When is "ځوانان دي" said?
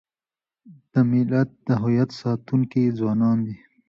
2.99-3.55